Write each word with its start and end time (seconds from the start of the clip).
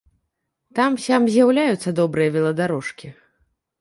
Там-сям 0.79 1.27
з'яўляюцца 1.35 1.89
добрыя 2.03 2.29
веладарожкі. 2.39 3.07